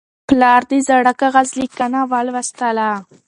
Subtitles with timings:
[0.27, 2.89] پلار د زاړه کاغذ لیکنه ولوستله.